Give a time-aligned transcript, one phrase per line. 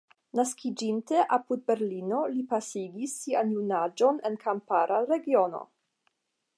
[0.37, 5.63] Naskiĝinte apud Berlino, li pasigis sian junaĝon en kampara regiono.